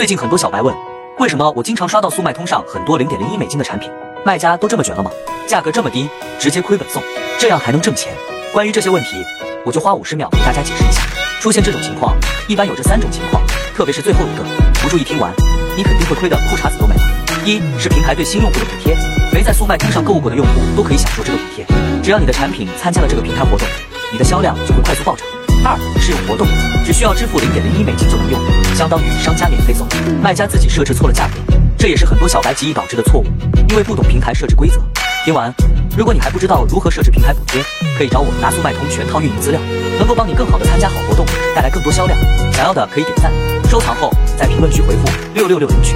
[0.00, 0.74] 最近很多小白问，
[1.18, 3.92] 为什么我经常刷到速卖通上很多零点零一美金的产品，
[4.24, 5.10] 卖家都这么卷了吗？
[5.46, 7.02] 价格这么低，直接亏本送，
[7.38, 8.10] 这样还能挣钱？
[8.50, 9.22] 关于这些问题，
[9.62, 11.02] 我就花五十秒给大家解释一下。
[11.38, 12.16] 出现这种情况，
[12.48, 13.44] 一般有这三种情况，
[13.76, 14.44] 特别是最后一个，
[14.80, 15.30] 不注意听完，
[15.76, 17.02] 你肯定会亏得裤衩子都没了。
[17.44, 18.96] 一是平台对新用户的补贴，
[19.34, 21.66] 没在速卖通上购物过的用户都可以享受这个补贴，
[22.02, 23.68] 只要你的产品参加了这个平台活动，
[24.10, 25.26] 你的销量就会快速暴涨。
[25.64, 26.46] 二是有活动，
[26.84, 28.40] 只需要支付零点零一美金就能用，
[28.74, 29.86] 相当于商家免费送，
[30.22, 31.34] 卖家自己设置错了价格，
[31.76, 33.26] 这也是很多小白极易导致的错误，
[33.68, 34.80] 因为不懂平台设置规则。
[35.24, 35.52] 听完，
[35.96, 37.62] 如果你还不知道如何设置平台补贴，
[37.98, 39.60] 可以找我拿速卖通全套运营资料，
[39.98, 42.18] 能够帮你更好的参加好活动，带来更多销量。
[42.52, 43.30] 想要的可以点赞、
[43.68, 45.04] 收藏后，在评论区回复
[45.34, 45.94] 六六六领取。